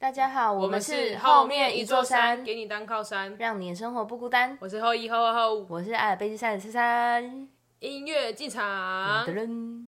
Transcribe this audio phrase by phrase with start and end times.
[0.00, 3.36] 大家好，我们是后面一座山，给你当靠山。
[3.38, 4.56] 让你的生活不孤单。
[4.58, 7.48] 我是后一后后后，我是阿尔卑斯山的山山。
[7.80, 9.26] 音乐进场。
[9.26, 9.86] 噔噔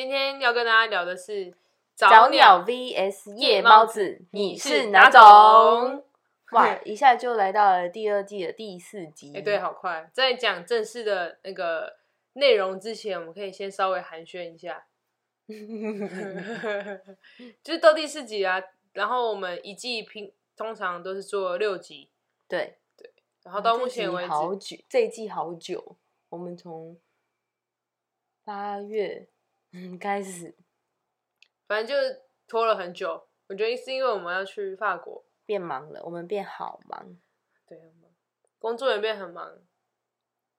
[0.00, 1.52] 今天要跟大家聊的是
[1.94, 6.02] 早鸟 VS 夜猫子，你是哪种？
[6.52, 9.30] 哇，一下就来到了第二季的第四集。
[9.36, 10.08] 哎、对，好快。
[10.14, 11.98] 在讲正式的那个
[12.32, 14.86] 内容之前，我们可以先稍微寒暄一下，
[17.62, 18.58] 就是到第四集啊。
[18.94, 22.08] 然后我们一季平通常都是做六集，
[22.48, 23.12] 对对，
[23.42, 25.98] 然后到目前为止好，久，这一季好久，
[26.30, 26.96] 我们从
[28.42, 29.28] 八月
[29.72, 30.54] 嗯开始
[31.66, 33.28] 反正就拖了很久。
[33.46, 37.16] 我觉得是因为我们要去法国，变忙了，我们变好忙。
[37.66, 38.10] 对，很忙，
[38.58, 39.58] 工作也变很忙，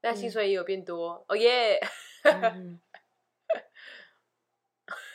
[0.02, 1.26] 但薪嗯水也有变多。
[1.28, 1.80] 哦耶！
[2.24, 2.82] 嗯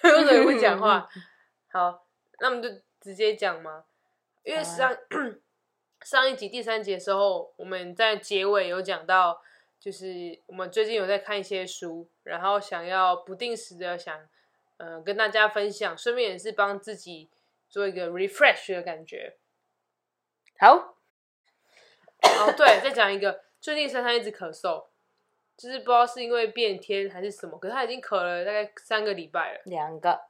[0.04, 1.08] 为什么你不讲话？
[1.72, 2.06] 好，
[2.40, 2.68] 那我们就
[3.00, 3.84] 直接讲嘛。
[4.42, 4.96] 因为上、
[6.02, 9.42] 上一集第三集的时候，我们在结尾有讲到，
[9.78, 14.28] 就是我们最近有在看一些书，然后想要不定时的想，
[14.78, 17.30] 呃，跟大家分享，顺便也是帮自己
[17.68, 19.36] 做一个 refresh 的感觉。
[20.58, 20.96] 好，
[22.22, 24.86] 哦，对，再讲一个，最近珊珊一直咳嗽，
[25.56, 30.20] 就是不知道是因为变天还是什么，可是她已经咳了大概三个礼拜了，两个，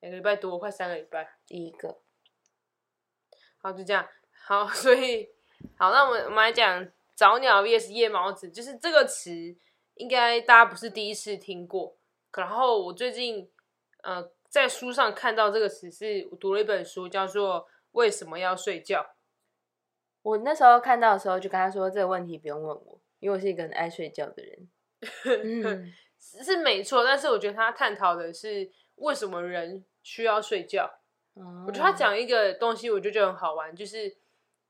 [0.00, 1.36] 两个礼拜多，快三个礼拜。
[1.46, 1.98] 第一个
[3.58, 4.08] 好，就这样。
[4.44, 5.30] 好，所以
[5.76, 6.86] 好，那我们我们来讲
[7.22, 9.30] 早鸟 VS 夜猫子，就是这个词，
[9.94, 11.96] 应该大家不是第一次听过。
[12.36, 13.48] 然后我最近
[14.02, 17.60] 呃在书上看到这个词，是我读了一本书，叫做
[17.92, 19.02] 《为什么要睡觉》。
[20.22, 24.68] 我那时候看到的时候就跟他说这个问题不用问我，因为我是一个很爱睡觉的人。
[25.62, 30.92] 嗯，是是没错，但是我觉得他探讨的是为什么人需要睡觉。
[31.34, 34.16] 我我觉得他讲一个东西，我就觉得很好玩，就是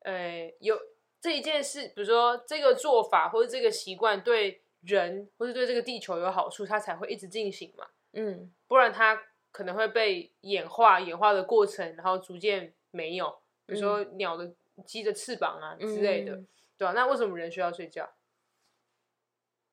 [0.01, 0.79] 呃，有
[1.23, 9.23] 这一件事，比如说这个做法或者这个习惯对人或者对这个地球有好处，它才会一直进行嘛，嗯不然它
[9.53, 14.53] 可能会被演化，演化的过程，然后逐渐没有，比如说鸟的
[14.85, 18.13] 鸡的翅膀啊之类的，嗯对吧、那为什么人需要睡觉？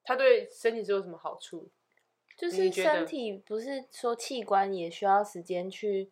[0.03, 1.71] 它对身体是有什么好处？
[2.37, 6.11] 就是身体不是说器官也需要时间去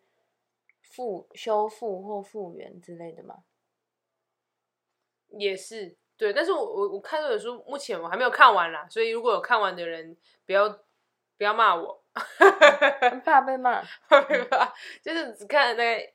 [0.82, 3.44] 复修复或复原之类的吗？
[5.30, 10.16] 也是对，但是我我我看这本书，目前我还没有看完啦，所以如果有看完的人，
[10.46, 10.68] 不要
[11.36, 12.02] 不要骂我，
[13.10, 13.82] 很怕被 骂，
[15.02, 16.12] 就是只看了大概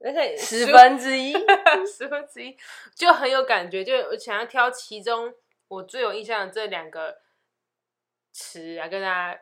[0.00, 1.32] 大概十分之一。
[1.86, 2.56] 十分之一，
[2.96, 5.32] 就很有感觉，就我想要挑其中
[5.68, 7.18] 我最有印象的这两个
[8.32, 9.40] 词来跟大家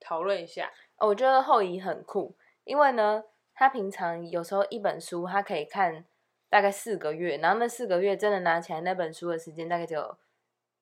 [0.00, 0.70] 讨论一下。
[0.96, 3.24] 哦我觉得后移很酷，因为呢，
[3.54, 6.04] 他平常有时候一本书他可以看
[6.48, 10.16] 大概四个月，然后那四个月真的拿起来那本书的时间大概只有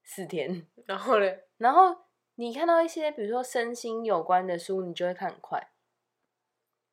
[0.02, 0.66] 四天。
[0.86, 1.26] 然后呢，
[1.58, 1.96] 然后
[2.36, 5.70] 你看到一些比如说身心有关的书，你就会看很快。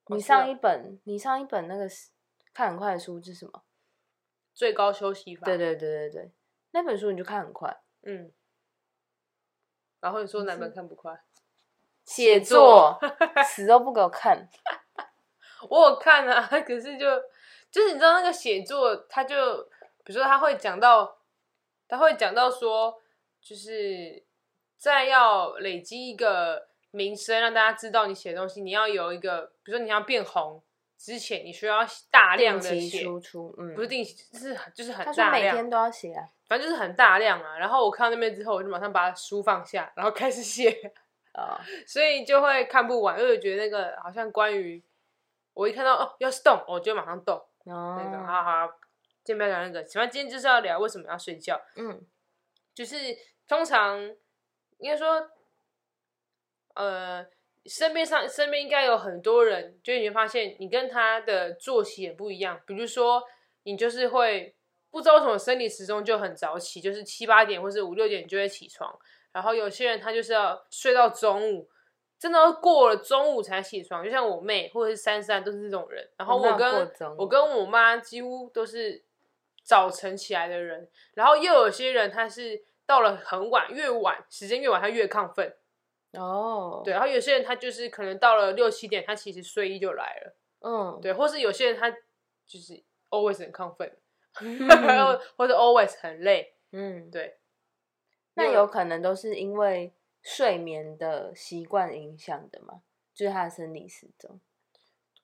[0.07, 1.87] 你上一本，你上一本那个
[2.53, 3.63] 看很快的书是什么？
[4.53, 6.31] 最高休息法，对对对对对，
[6.71, 7.81] 那本书你就看很快。
[8.01, 8.31] 嗯。
[9.99, 11.23] 然后你说哪本看不快？
[12.03, 14.49] 写作作死都不给我看，
[15.69, 17.07] 我有看啊，可是就
[17.73, 19.63] 就是你知道那个写作，他就
[20.03, 21.17] 比如说他会讲到，
[21.87, 23.01] 他会讲到说，
[23.41, 24.23] 就是
[24.77, 30.61] 在要累积一个名声，让大家知道你写的东西，你要有一个，比如说你要变红
[30.99, 31.79] 之前，你需要
[32.11, 37.57] 大量的写，输出，嗯，不是定期，就是就是很大量，每天都要写啊，反正就是很大量啊。
[37.57, 40.69] 然后我看到那边之后，我就马上把书放下，然后开始写。
[41.33, 44.79] 啊 所以就会看不完，因为我觉得那个好像关于
[45.55, 47.43] 我一看到哦要是动，我就马上动。
[47.65, 48.67] 哦，那个，好好，
[49.23, 51.61] 今天不要聊那个，反正今天就是要聊为什么要睡觉。
[51.75, 52.05] 嗯
[52.73, 52.97] 就是
[53.47, 54.01] 通常
[54.79, 55.29] 应该说，
[56.73, 57.23] 呃，
[57.65, 62.59] 身边上身边应该有很多人，就你会发现你跟他的作息也不一样。
[62.65, 63.23] 比如说，
[63.63, 64.55] 你就是会
[64.89, 68.97] 不知道为什么生理时钟就很早起，就是七八点或是五六点就会起床。
[69.31, 71.69] 然后有些人他就是要睡到中午，
[72.23, 76.09] 真的要过了中午才起床，就像我妹或者是珊珊都是这种人。
[76.15, 79.03] 然后我跟我跟我妈几乎都是
[79.61, 85.53] 早晨起来的人，然后又有些人他是到了很晚，越晚时间越晚他越亢奋，
[86.13, 93.97] 哦，对，，然后有些人他就是可能到了六七点，他其实睡意就来了，嗯，对，或是有些人他就是 always 很亢奋，
[94.39, 97.37] 嗯或者 always 很累，嗯，对，
[98.35, 99.93] 那有可能都是因为
[100.23, 102.81] 睡眠的习惯影响的嘛，
[103.13, 104.39] 就是他的生理时钟。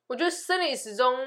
[0.07, 1.17] 我觉得生理时钟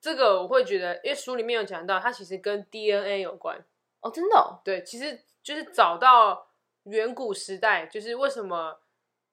[0.00, 3.64] 这个我会觉得，因为书里面有讲到，它其实跟 DNA 有关。
[4.00, 6.48] 哦，真的、哦，对，其实就是找到
[6.82, 8.80] 远古时代，就是为什么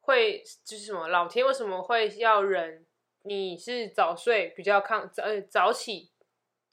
[0.01, 2.85] 会就是什么老天为什么会要人
[3.23, 6.11] 你是早睡比较亢早呃早起，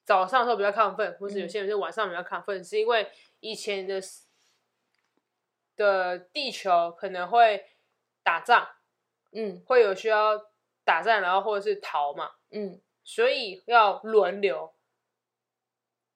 [0.05, 3.11] 早上的时候比较亢奋，或是有嗯些人是晚上比较亢奋，是因为
[3.41, 3.99] 以前的
[5.79, 7.65] 的地球可能会
[8.23, 8.69] 打仗，
[9.33, 10.37] 嗯会有需要
[10.85, 14.75] 打仗，然后或者是逃嘛，嗯所以要轮流，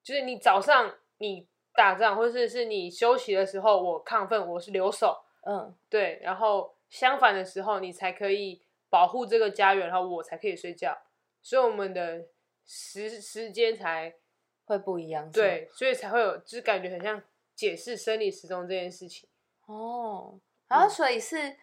[0.03, 8.61] 就是你早上你打仗，或者是你休息的时候，我亢奋，我是留守，嗯，对，然后相反的时候，你才可以
[8.91, 10.99] 保护这个家园，然后我才可以睡觉，
[11.41, 12.27] 所以我们的
[12.67, 14.15] 时时间才
[14.67, 15.31] 会不一样。
[15.33, 17.23] 对，所以才会有，就是感觉很像
[17.55, 19.27] 解释生理时钟这件事情。
[19.73, 20.39] 哦，
[20.69, 21.57] 然后嗯所以是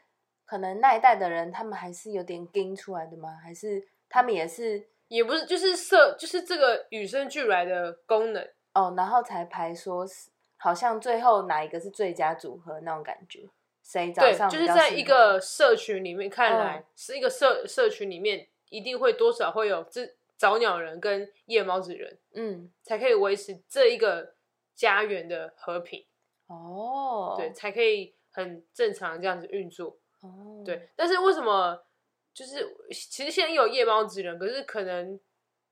[0.45, 3.37] 可能那一代的人，他们还是有点跟出来的吗？
[3.43, 8.47] 还是他们也是也不是，就是设，就是这个与生俱来的功能。
[8.73, 13.47] 哦，然后才排说是好像最后哪一个是最佳组合那种感觉？
[13.83, 20.07] 谁早对，上就是在一个社群里面看来，嗯是一个社社群里面一定会多少会有这
[20.37, 24.35] 早鸟人跟夜猫子人，嗯才可以维持这一个
[24.75, 26.05] 家园的和平，
[26.49, 29.97] 哦，对，才可以很正常这样子运作。
[30.21, 31.85] 哦，对，但是为什么
[32.33, 35.19] 就是其实现在有夜猫子人，可是可能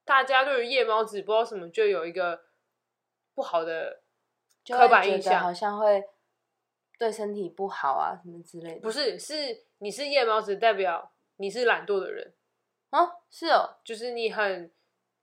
[0.05, 2.45] 大家对于夜猫子不知道什么就有一个
[3.33, 4.01] 不好的
[4.67, 6.03] 刻板印象好，像会
[6.97, 8.79] 对身体不好啊什么之类的。
[8.79, 12.33] 不是是你是夜猫子，代表你是懒惰的人。
[12.91, 14.71] 哦，是哦，就是你很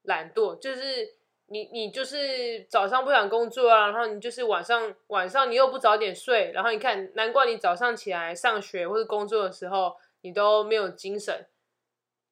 [0.02, 11.46] 懒惰，就是你你就是早上不想工作啊，然后你就是晚上晚上你又不早点睡，然后你看，难怪你早上起来上学或者工作的时候你都没有精神，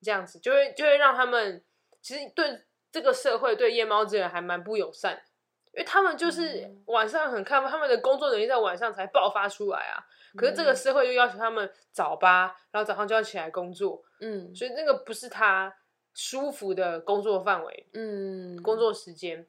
[0.01, 1.63] 这样子就会就会让他们
[2.01, 5.23] 其实对这个社会对夜猫子人还蛮不友善的，
[5.75, 6.83] 因为他们就是嗯。
[6.87, 10.05] 晚上很看他们的工作能力在晚上才爆发出来啊，
[10.37, 10.77] 可是这个嗯。
[10.77, 14.55] 社会又要求他们早八，然后早上就要起来工作，嗯。
[14.55, 15.75] 所以那个不是他
[16.15, 19.47] 舒服的工作范围、嗯，工作时间，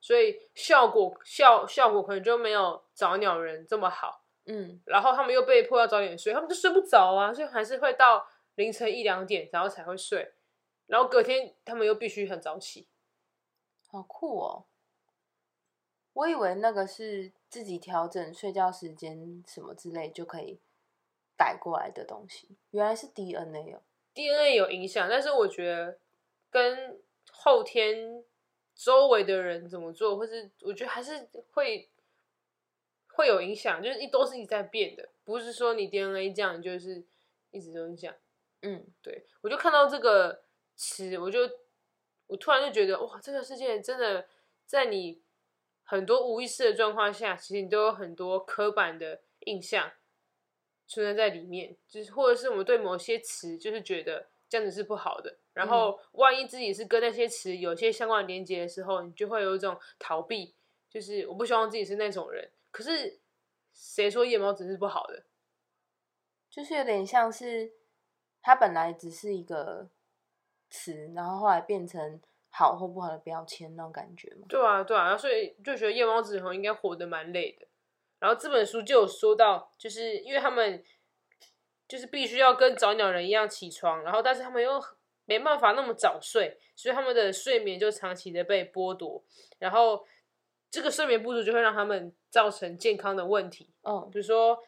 [0.00, 4.22] 所以效果效效果可能就没有早鸟人这么好。
[4.46, 10.32] 嗯然后他们又被迫要早点睡，他们就睡不着啊，所以还是会到凌晨一两点，然后才会睡。
[10.86, 12.86] 然后隔天他们又必须很早起，
[13.88, 14.64] 好酷哦！
[16.12, 20.60] 我以为那个是自己调整睡觉时间什么之类就可以
[21.38, 23.80] 改过来的东西，原来是 DNA 哦。
[24.12, 25.98] DNA 有影响，但是我觉得
[26.54, 27.02] 跟
[27.32, 28.24] 后天
[28.76, 31.90] 周围的人怎么做，或是我觉得还是会
[33.08, 37.04] 会有影响，就是一都是一直在变的，不是说你 DNA 这样就是
[37.50, 38.14] 一直都是这样。
[38.62, 40.44] 嗯对我就看到这个
[40.76, 41.40] 词，我就
[42.28, 44.28] 我突然就觉得哇，这个世界真的
[44.64, 45.20] 在你
[45.82, 49.90] 很多无意识的状况下，其实你都有很多刻板的印象
[50.86, 60.54] 存在在里面，就是或者是我们对某些词就是觉得这样子是不好的，然后万一自己是跟那些词有些相关的连接的时候，你就会有一种逃避，
[60.88, 62.48] 就是我不希望自己是那种人。
[62.70, 63.18] 可是
[63.72, 65.24] 谁说夜猫子是不好的？
[66.48, 67.72] 就是有点像是
[68.40, 69.90] 它本来只是一个
[70.70, 74.46] 词，然后后来变成好或不好的标签那种感觉嘛。
[74.48, 77.66] 对啊，对啊，所以就觉得夜猫子好像应该活得蛮累的。
[78.20, 80.84] 然后这本书就有说到，就是因为他们
[81.94, 84.82] 就是必须要跟早鸟人一样起床，然后但是他们又
[85.26, 89.22] 没办法那么早睡，所以他们的睡眠就长期的被剥夺，
[89.60, 90.04] 然后
[90.72, 94.58] 这个睡眠不足就会让他们造成健康的问题，嗯比如说，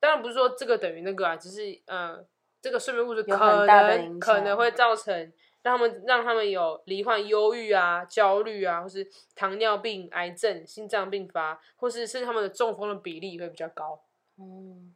[0.00, 2.18] 当然不是说这个等于那个啊，只是呃，
[2.60, 14.02] 这个睡眠不足有可能可能会造成让他们让他们有罹患忧郁啊、焦虑啊，或是糖尿病、癌症、心脏病发，或是甚至他们的中风的比例会比较高。
[14.36, 14.92] 嗯，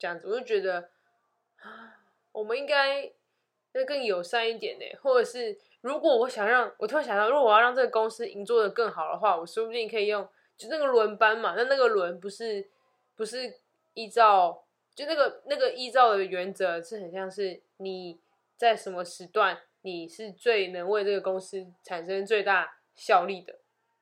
[0.00, 0.88] 这样子，我就觉得，
[2.32, 3.04] 我们应该
[3.72, 10.26] 要更友善一点呢，或者是如果我想让我突然想到，如果我要让这个公司营做的更好的话，我说不定可以用
[10.56, 12.66] 就那个轮班嘛，那那个轮不是
[13.14, 13.60] 不是
[13.92, 14.64] 依照
[14.94, 18.18] 就那个那个依照的原则是很像是你
[18.56, 23.58] 在什么时段你是最能为这个公司产生最大效力的，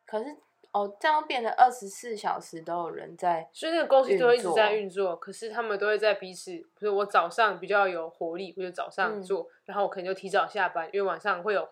[0.07, 0.37] 可是
[0.73, 11.69] 哦，这样变得二十四小时都有人在，所以那个公司就会一直在运运作，可是他们都会在彼此，比如我早上比较有活力，我就早上嗯做，然后我可能就提早下班，因为晚上会有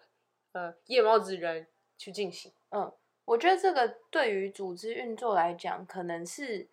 [0.52, 1.66] 呃夜猫子人
[1.98, 2.50] 去进行。
[2.70, 2.90] 嗯，
[3.26, 6.66] 我觉得这个对于组织运作来讲，可能是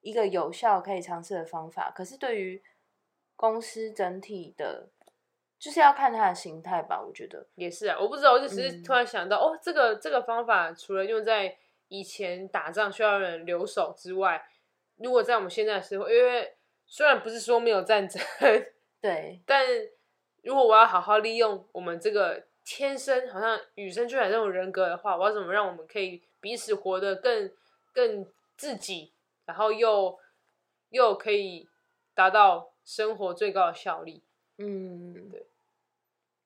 [0.00, 2.62] 一个有效可以尝试的方法，可是对于
[3.36, 4.88] 公司整体的，
[5.60, 11.54] 就是要看他的形态吧，我觉得，也是啊，我不知道，我就只是嗯突然想到，哦，这个这个方法除了用在
[11.88, 14.42] 以前打仗需要人留守之外，
[14.96, 16.54] 如果在我们现在的时候，因为
[16.86, 18.20] 虽然不是说没有战争，
[19.02, 19.66] 对，但
[20.42, 27.50] 如果我要好好利用我们这个天生好像与生俱来这种人格的话，我要怎么让我们可以彼此活得更
[27.92, 28.26] 更
[28.56, 29.12] 自己，
[29.44, 30.18] 然后又
[30.88, 31.68] 又可以
[32.14, 34.22] 达到生活最高的效率？
[34.62, 35.46] 嗯，对，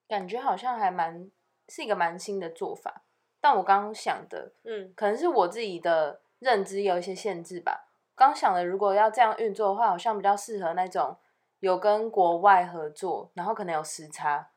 [0.07, 1.29] 感觉好像还蛮
[1.67, 3.03] 是一个蛮新的做法，
[3.41, 7.89] 但我刚刚想的，嗯，可能是我自己的认知有一些限制吧。
[8.15, 11.17] 刚想的，如果要这样运作的话，好像比较适合那种
[11.59, 14.51] 有跟国外合作，然后可能有时差，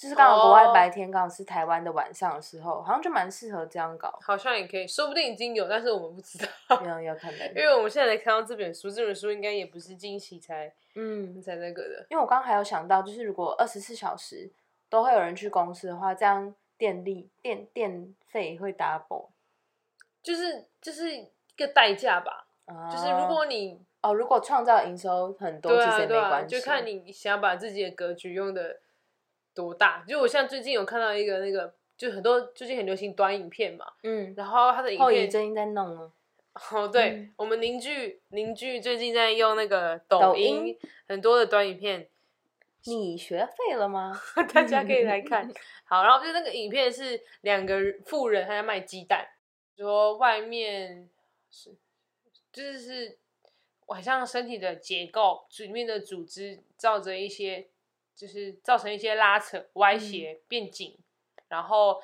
[0.00, 4.18] 就是刚好国外哦白天刚好是台湾的晚上的时候，好像就蛮适合这样搞。
[4.22, 6.82] 好像也可以，说不定已经有，但是我们不知道。
[6.82, 12.06] 有有可能，因为我们现在才看到这本书，这本书应该也不是近期才嗯，才那个的。
[12.08, 14.50] 因为我刚刚还有想到，就是如果二十四小时
[14.88, 19.28] 都会有人去公司的话，这样电力电电费会 double。
[20.22, 21.26] 就是就是一
[21.58, 22.46] 个代价吧，
[22.90, 28.80] 就是如果你哦，如果创造营收很多，对其实也没关系，就看你想把自己的格局用的
[29.60, 30.04] 多大。
[30.06, 36.12] 就我像最近有看到一个那个，就很多最近很流行短影片嘛，嗯，然后他的影片后遗最近在弄了，
[36.72, 42.08] 哦，对、嗯我们邻居邻居最近在用那个抖抖音音很多的短影片，
[42.84, 44.18] 你学废了吗？
[44.54, 45.50] 大家可以来看。
[45.84, 49.26] 好，然后就那个影片是两个富人他在卖鸡蛋，
[49.76, 51.08] 说外面
[51.50, 51.74] 是
[52.52, 53.18] 就是是
[53.86, 57.66] 好像身体的结构里面的组织照着一些
[58.20, 60.98] 就是造成一些拉扯、歪斜、变紧，
[61.48, 62.02] 然后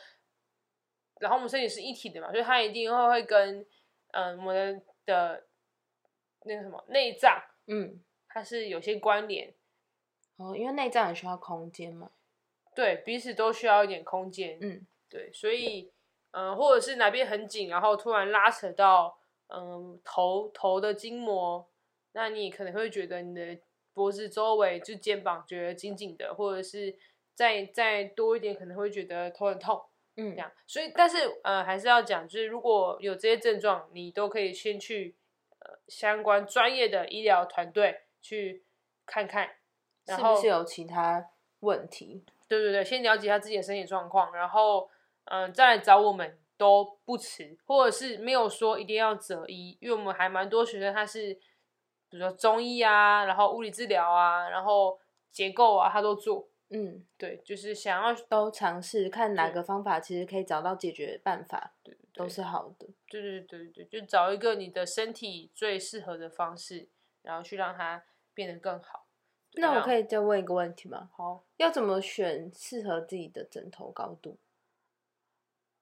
[1.20, 3.66] 然后我们身体是一体的嘛，所以它一定会会跟
[4.12, 5.46] 嗯、我们的
[6.44, 9.52] 那个什么内脏嗯，它是有些关联。
[10.38, 12.10] 哦，因为内脏也需要空间嘛，
[12.74, 14.58] 对，彼此都需要一点空间。
[14.62, 15.92] 嗯，对，所以，
[16.30, 19.18] 嗯、或者是哪边很紧，然后突然拉扯到，
[19.48, 21.68] 嗯、头头的筋膜，
[22.12, 23.58] 那你可能会觉得你的
[23.96, 26.94] 脖子周围就肩膀觉得紧紧的，或者是
[27.34, 29.82] 再再多一点，可能会觉得头很痛
[30.16, 30.52] 嗯这样。
[30.66, 35.16] 所以，但是呃，还是要讲，就是如果有这些症状，你都可以先去
[35.60, 38.64] 呃相关专业的医疗团队去
[39.06, 39.48] 看看，
[40.04, 42.22] 然后是不是有其他问题？
[42.46, 44.90] 对对对，先了解一下自己的身体状况，然后
[45.24, 51.38] 嗯、呃再来找我们都不迟，或者是没有说一定要择医，因为我们还蛮多学生他是，
[52.16, 54.98] 比如说中医啊，然后物理治疗啊，然后
[55.30, 56.48] 结构啊，他都做。
[56.70, 61.74] 嗯，对，就是想要都尝试看哪对个方法其实可以找到解决办法，
[62.12, 62.88] 都对是好的。
[63.08, 66.88] 对对对对，就找一个你的身体最适合的方式，
[67.22, 68.02] 然后去让它
[68.34, 69.06] 变得更好。
[69.58, 71.08] 那我可以以再问一个问题吗？
[71.16, 74.38] 好，要怎么选适合自己的枕头高度？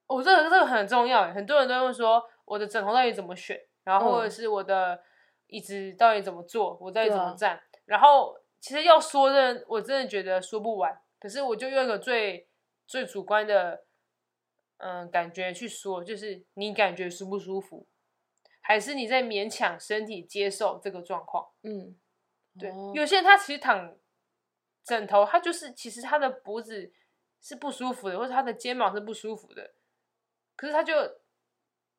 [0.06, 5.02] 哦，这个这个很重要，很多人都会问说我的枕头到底怎么选，然后或者嗯是我的
[5.46, 12.48] 椅子到底怎么坐，我到底怎么站，然后其实要说的，我真的觉得说不完，可是我就用一个最
[12.86, 13.84] 最主观的
[14.78, 17.86] 嗯感觉去说，就是你感觉舒不舒服，
[18.60, 21.50] 还是你在勉强身体接受这个状况？
[21.62, 21.96] 嗯，
[22.58, 22.92] 对，哦。
[22.94, 23.96] 有些人他其实躺
[24.82, 26.92] 枕头，他就是其实他的脖子
[27.40, 29.74] 是不舒服的，或者他的肩膀是不舒服的，
[30.56, 30.94] 可是他就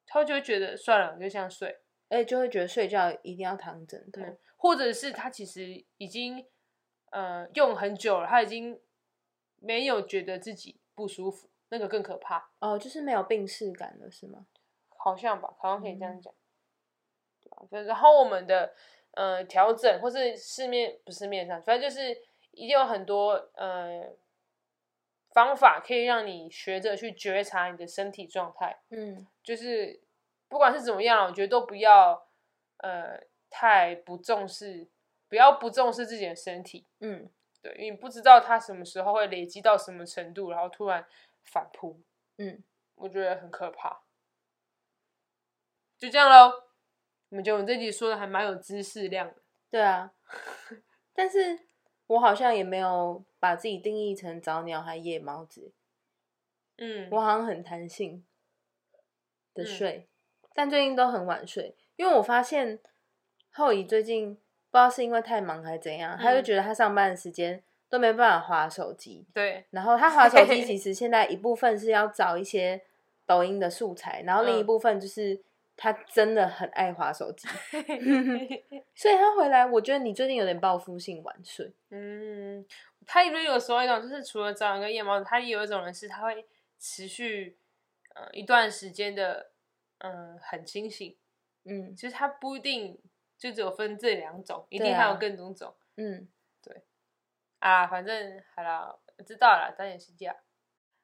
[0.07, 1.79] 他就会觉得算了，就这样睡，
[2.15, 4.21] 而且就会觉得睡觉一定要躺枕头。
[4.21, 6.45] 嗯，或者是他其实已经
[7.11, 8.79] 呃用很久了，他已经
[9.57, 14.45] 没有觉得自己不舒服，那个更可怕，哦，就是没有病逝感了，是吗？
[14.97, 16.33] 好像吧，好像可以这样嗯讲，
[17.43, 17.57] 对吧？
[17.69, 18.73] 对然后我们的
[19.11, 22.11] 呃调整，或是市面不是面上，反正就是
[22.51, 24.15] 一定有很多呃
[25.31, 30.01] 方法可以让你学着去觉察你的身体状态，嗯就是
[30.47, 32.27] 不管是怎么样，我觉得都不要
[32.77, 34.87] 呃太不重视，
[35.27, 37.29] 不要不重视自己的身体，嗯，
[37.61, 41.05] 对，因为你不知道它什么时候会累积到什么程度，然后突然
[41.43, 41.99] 反扑，
[42.37, 42.63] 嗯，
[42.95, 44.01] 我觉得很可怕。
[45.97, 46.51] 就这样喽，
[47.29, 49.41] 我们觉得我们这集说的还蛮有知识量的。
[49.69, 50.13] 对啊。
[51.13, 51.59] 但是
[52.07, 55.73] 我好像也没有把自己定义成早鸟还夜猫子，
[56.77, 58.25] 嗯，我好像很弹性。
[59.53, 60.09] 的嗯睡，
[60.55, 62.79] 但最近都很晚睡，因为我发现
[63.51, 66.43] 后姨最近不知道是因为太忙还是怎样，他就嗯。
[66.43, 72.81] 觉得他上班的时间都没办法划手机，对，然后他划手机 其实现在一部分是要找一些
[73.25, 74.65] 抖音的素材，然后另一嗯。
[74.65, 75.41] 部分就是
[75.75, 77.47] 他真的很爱划手机，
[78.95, 82.65] 所以他回来，我觉得你最近有点报复性晚睡，嗯，
[83.05, 86.45] 他因为有时候一种就是除了早上跟夜猫子，他也有一种人是他会
[86.79, 87.57] 持续
[88.15, 89.51] 呃一段时间的
[89.99, 91.17] 嗯、呃很清醒，
[91.63, 93.01] 嗯其实他不一定
[93.37, 96.27] 就只有分这两种，一定还有啊更多种嗯，
[96.61, 96.83] 对
[97.59, 97.87] 啊。
[97.87, 100.35] 反正好了，我知道了，早点睡觉。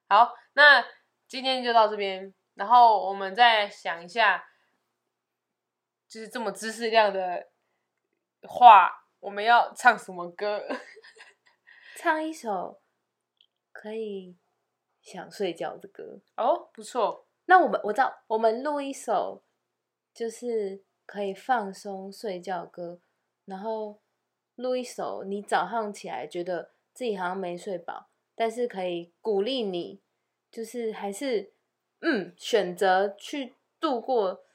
[0.07, 0.85] 好，那
[1.27, 4.45] 今天就到这边，然后我们再想一下，
[6.07, 7.49] 就是这么知识量的
[8.47, 10.67] 话，我们要唱什么歌？
[11.95, 12.81] 唱一首
[13.71, 14.35] 可以
[15.01, 16.19] 想睡觉的歌。
[16.35, 19.43] 哦，不错，那我们我知道，我们录一首
[20.13, 23.01] 就是可以放松睡觉歌，
[23.43, 23.99] 然后
[24.55, 29.99] 录一首你早上起来觉得自己好像没睡饱，但是可以鼓励你，
[30.49, 31.51] 就是还是
[31.99, 34.45] 嗯选择去度过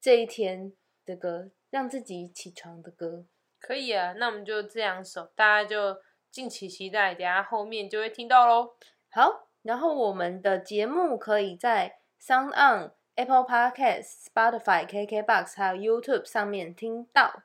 [0.00, 0.72] 这一天
[1.04, 3.26] 的歌，让自己起床的歌。
[3.58, 4.12] 可以啊。
[4.12, 8.76] 那我们就这两首，大家就敬请期待，等下后面就会听到喽。
[9.10, 17.42] 好，然后我们的节目可以在 Sound On、Apple Podcast、Spotify、KKBox 还有 YouTube 上面听到。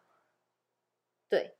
[1.29, 1.55] 对，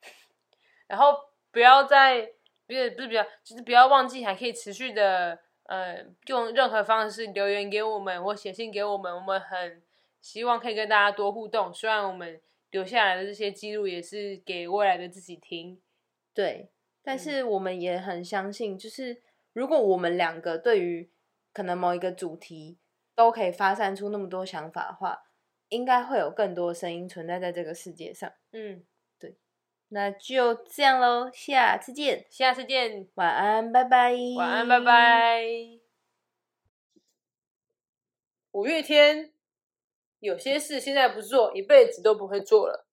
[0.86, 2.32] 然后不要再
[2.66, 9.82] 不是不是不要，就是不要忘记还可以持续的呃用任何方式留言给我们或写信给我们，我们很
[10.20, 11.72] 希望可以跟大家多互动。
[11.72, 15.80] 虽然我们留下来的这些记录也是给未来的自己听，
[16.32, 16.70] 对，
[17.02, 19.22] 但嗯是我们也很相信，就是
[19.52, 21.10] 如果我们两个对于
[21.54, 22.78] 可能某一个主题
[23.14, 25.22] 都可以发散出那么多想法的话，
[25.68, 28.30] 应该会有更多声音存在在这个世界上。
[28.50, 28.84] 嗯，
[29.18, 29.38] 对
[29.88, 34.80] 那就这样喽，下次见，下次见，晚安，拜拜，晚安，拜。
[34.80, 35.44] 拜。
[38.50, 39.32] 五月天，
[40.18, 42.86] 有些事现在不做，一辈子都不会做了。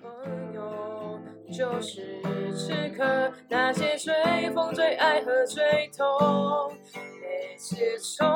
[0.00, 1.20] 朋友
[1.52, 2.21] 就是
[2.54, 6.76] 此刻那些最疯、最爱和最痛，
[7.20, 8.26] 每次冲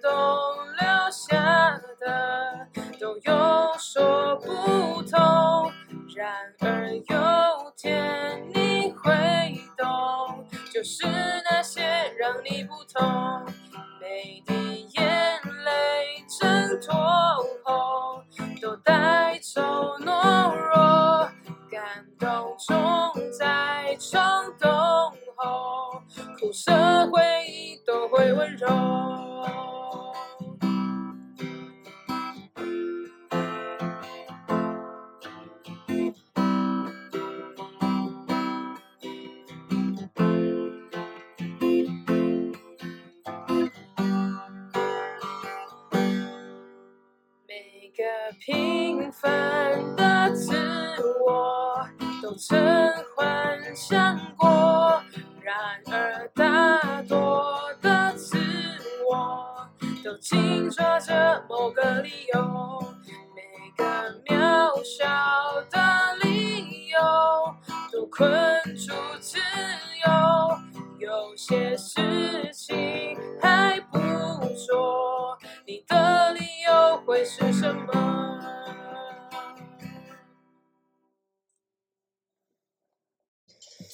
[0.00, 0.10] 动
[0.78, 2.66] 留下的
[2.98, 3.65] 都有
[28.58, 30.14] 都会温柔。
[47.48, 48.02] 每个
[48.40, 50.52] 平凡的自
[51.26, 51.88] 我
[52.22, 52.58] 都曾
[53.16, 54.05] 幻想
[61.76, 62.40] 个理由，
[63.34, 63.42] 每
[63.76, 63.84] 个
[64.24, 65.04] 渺小
[65.68, 66.98] 的理由
[67.92, 68.26] 都困
[68.74, 70.58] 住自由，
[70.98, 73.98] 有些事情还不
[74.54, 75.36] 做，
[75.66, 77.92] 你的理由会是什么？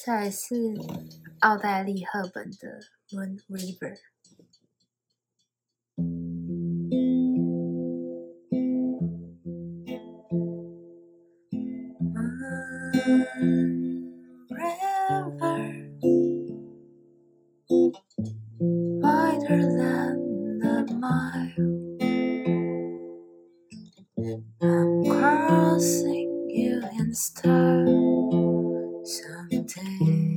[0.06, 0.54] 再来是
[1.40, 3.96] 奥黛丽·赫本的《Moon River》。
[14.50, 15.90] River,
[18.86, 21.72] wider than a mile.
[24.62, 30.31] I'm crossing you in style someday.